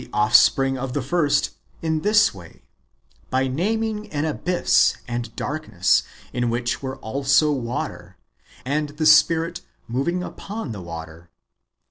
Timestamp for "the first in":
0.93-2.01